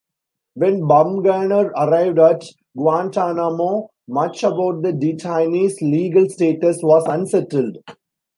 When 0.55 0.81
Bumgarner 0.85 1.69
arrived 1.75 2.17
at 2.17 2.43
Guantanamo, 2.75 3.89
much 4.07 4.41
about 4.43 4.81
the 4.81 4.93
detainees' 4.93 5.79
legal 5.79 6.27
status 6.27 6.79
was 6.81 7.05
unsettled. 7.05 7.77